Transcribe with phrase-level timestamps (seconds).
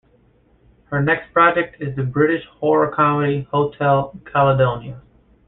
[0.85, 4.99] Her next project is the British horror-comedy "Hotel Caledonia".